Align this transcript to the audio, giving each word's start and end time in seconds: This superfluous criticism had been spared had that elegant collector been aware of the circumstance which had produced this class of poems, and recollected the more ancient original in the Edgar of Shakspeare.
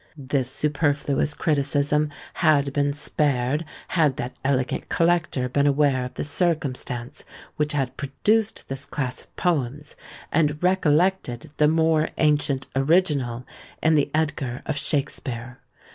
This 0.17 0.49
superfluous 0.49 1.35
criticism 1.35 2.09
had 2.33 2.73
been 2.73 2.91
spared 2.91 3.63
had 3.89 4.17
that 4.17 4.35
elegant 4.43 4.89
collector 4.89 5.47
been 5.47 5.67
aware 5.67 6.03
of 6.05 6.15
the 6.15 6.23
circumstance 6.23 7.23
which 7.57 7.73
had 7.73 7.97
produced 7.97 8.67
this 8.67 8.87
class 8.87 9.21
of 9.21 9.35
poems, 9.35 9.95
and 10.31 10.57
recollected 10.63 11.51
the 11.57 11.67
more 11.67 12.09
ancient 12.17 12.65
original 12.75 13.45
in 13.83 13.93
the 13.93 14.09
Edgar 14.15 14.63
of 14.65 14.75
Shakspeare. 14.75 15.59